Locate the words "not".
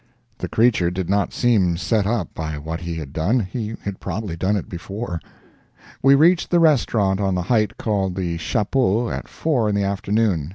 1.11-1.31